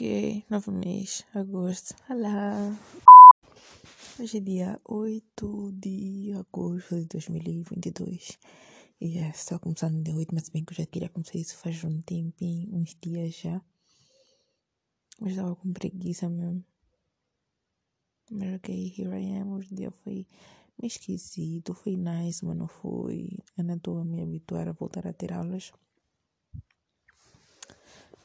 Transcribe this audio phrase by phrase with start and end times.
[0.00, 1.94] Ok, novo mês, agosto.
[2.08, 2.74] Olá!
[4.18, 8.38] Hoje é dia 8 de agosto de 2022.
[8.98, 11.54] E é só começando no dia 8, mas bem que eu já queria começar isso
[11.58, 13.60] faz um tempinho, uns dias já.
[15.20, 16.64] Mas estava com preguiça mesmo.
[18.30, 19.52] Mas ok, here I am.
[19.52, 20.26] Hoje o dia foi
[20.80, 23.36] meio esquisito, foi nice, mas não foi.
[23.58, 25.70] Ainda estou a me habituar a voltar a ter aulas.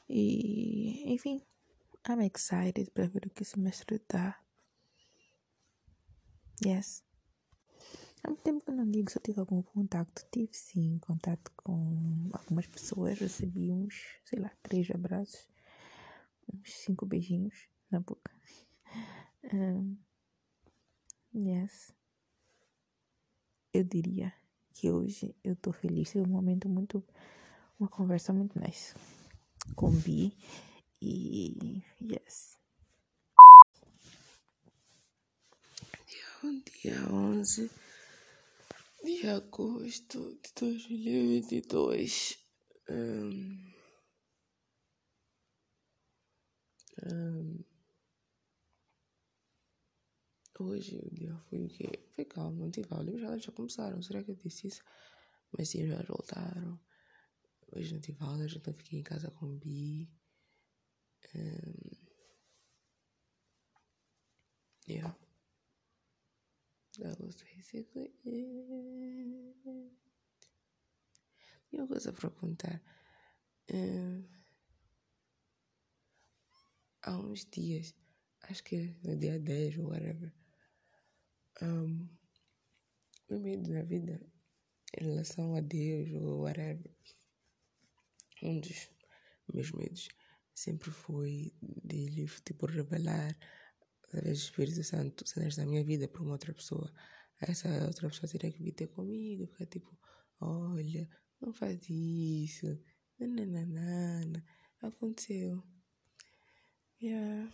[0.07, 1.41] E, enfim,
[2.07, 4.39] I'm excited para ver o que o semestre dá.
[6.63, 7.03] Yes.
[8.23, 10.25] Há muito tempo que eu não digo se eu tive algum contato.
[10.31, 13.19] Tive sim contato com algumas pessoas.
[13.19, 15.47] Recebi uns, sei lá, três abraços,
[16.53, 18.31] uns cinco beijinhos na boca.
[19.53, 19.95] Um,
[21.35, 21.93] yes.
[23.71, 24.33] Eu diria
[24.73, 26.11] que hoje eu tô feliz.
[26.11, 27.03] Foi um momento muito.
[27.79, 28.95] Uma conversa muito nice
[29.75, 30.35] com Bi.
[31.07, 31.83] E.
[32.01, 32.57] Yes.
[36.07, 37.69] Dia, dia 11
[39.03, 42.39] de agosto de 2022.
[42.89, 43.71] Um,
[47.05, 47.63] um,
[50.59, 52.09] hoje o dia foi o quê?
[52.15, 53.15] Foi calmo, não tive aula.
[53.15, 54.81] Já, já começaram, será que eu disse isso?
[55.55, 56.79] Mas sim, já voltaram.
[57.75, 60.09] Hoje não tive aula, então fiquei em casa com o Bi.
[61.33, 61.97] Um,
[64.85, 65.11] yeah.
[66.99, 69.95] That was basically it.
[71.69, 72.81] Tinha uma coisa para contar.
[73.73, 74.23] Um,
[77.01, 77.93] há uns dias,
[78.43, 80.33] acho que no dia 10 ou whatever,
[81.61, 82.07] um,
[83.29, 84.21] meu medo na vida
[84.97, 86.95] em relação a Deus ou whatever,
[88.41, 88.89] um dos
[89.53, 90.07] meus medos
[90.55, 93.37] sempre foi de tipo, revelar
[94.03, 96.91] através do Espírito Santo cenas da minha vida para uma outra pessoa.
[97.41, 99.95] Essa outra pessoa teria que vir ter comigo, ficar tipo,
[100.39, 101.07] olha,
[101.41, 102.79] não faz isso,
[103.19, 104.43] nananana,
[104.81, 105.61] aconteceu.
[107.01, 107.51] Yeah.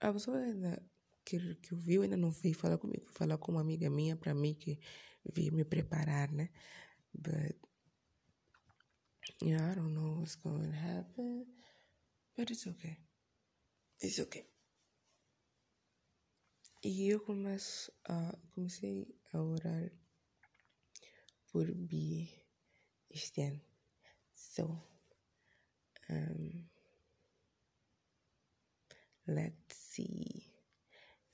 [0.00, 0.80] A pessoa ainda
[1.28, 4.54] que, que ouviu ainda não veio falar comigo, falar com uma amiga minha para mim
[4.54, 4.78] que
[5.34, 6.48] veio me preparar, né?
[7.12, 7.56] But
[9.42, 11.46] yeah, I don't know what's going to happen,
[12.38, 12.96] but it's okay.
[14.00, 14.46] It's okay.
[16.84, 19.90] E eu começo a, comecei a orar
[21.50, 22.30] por Bi
[23.10, 23.60] este ano.
[24.36, 24.80] So,
[26.08, 26.64] um,
[29.26, 30.46] let's see.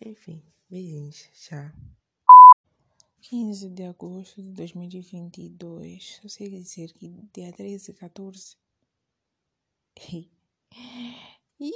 [0.01, 1.71] Enfim, beijinhos, tchau.
[3.21, 6.21] 15 de agosto de 2022.
[6.23, 8.57] Só sei dizer que dia 13 e 14.
[11.61, 11.73] E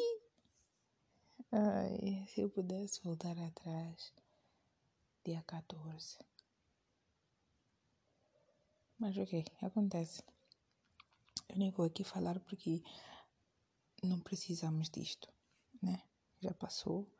[1.50, 4.12] Ai, se eu pudesse voltar atrás,
[5.24, 6.18] dia 14.
[8.98, 10.22] Mas ok, acontece.
[11.48, 12.82] Eu nem vou aqui falar porque
[14.02, 15.32] não precisamos disto,
[15.82, 16.02] né?
[16.40, 17.10] Já passou.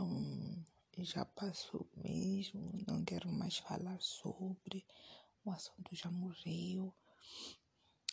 [0.00, 0.64] Hum,
[0.98, 2.70] já passou mesmo.
[2.86, 4.86] Não quero mais falar sobre.
[5.44, 6.94] O assunto já morreu.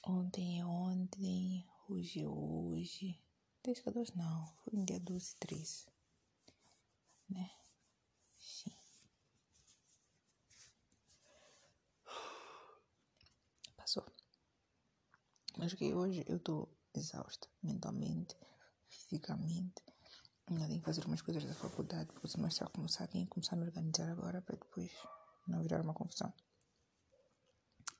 [0.07, 3.19] Ontem é ontem, hoje é hoje.
[3.63, 5.85] 10, 14 não, foi no dia 12 e 13.
[7.29, 7.51] Né?
[8.37, 8.71] Sim.
[13.75, 14.05] Passou.
[15.57, 18.37] Mas que hoje eu estou exausta mentalmente,
[18.87, 19.83] fisicamente.
[20.47, 23.07] Ainda tenho que fazer umas coisas da faculdade, porque o semestre vai começar.
[23.07, 24.91] Tenho que começar a me organizar agora para depois
[25.47, 26.33] não virar uma confusão.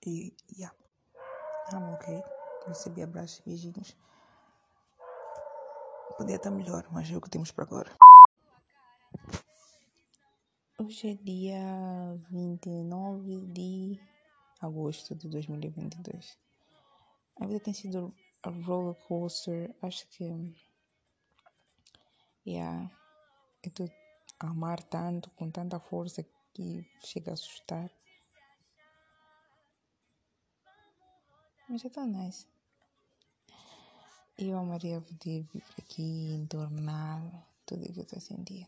[0.06, 0.76] E, yeah.
[1.72, 2.39] I'm ok.
[2.68, 3.96] Recebi abraços e beijinhos.
[6.18, 7.92] Podia estar melhor, mas é o que temos para agora.
[10.78, 11.62] Hoje é dia
[12.30, 14.00] 29 de
[14.60, 16.38] agosto de 2022.
[17.40, 18.14] A vida tem sido
[18.44, 19.74] a roller coaster.
[19.82, 20.26] Acho que.
[22.46, 22.90] Yeah,
[23.64, 23.90] eu estou
[24.40, 27.90] a amar tanto, com tanta força que chega a assustar.
[31.70, 32.48] Mas é tão nice.
[34.36, 37.22] Eu amaria poder vir aqui e entornar
[37.64, 38.68] tudo o que eu estou a sentir.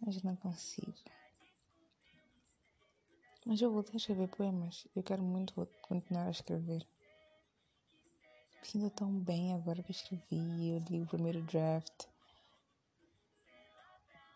[0.00, 0.92] Mas não consigo.
[3.46, 4.88] Mas eu voltei a escrever poemas.
[4.96, 6.84] Eu quero muito continuar a escrever.
[8.64, 10.70] Sinto tão bem agora que escrevi.
[10.70, 12.06] Eu li o primeiro draft.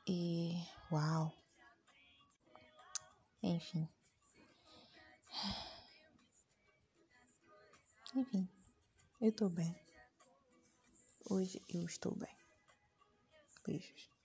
[0.07, 0.63] E.
[0.93, 1.33] Uau!
[3.43, 3.89] Enfim.
[8.17, 8.49] Enfim.
[9.21, 9.77] Eu tô bem.
[11.29, 12.35] Hoje eu estou bem.
[13.63, 14.16] Beijos.